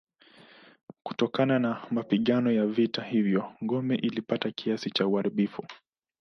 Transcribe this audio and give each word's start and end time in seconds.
Kutokana 1.03 1.59
na 1.59 1.87
mapigano 1.91 2.51
ya 2.51 2.65
vita 2.65 3.03
hivyo 3.03 3.51
ngome 3.63 3.95
ilipata 3.95 4.51
kiasi 4.51 4.91
cha 4.91 5.07
uharibifu. 5.07 5.63